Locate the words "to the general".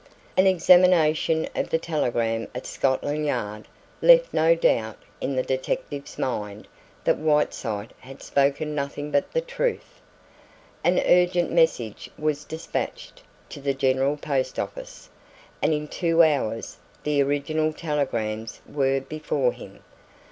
13.49-14.17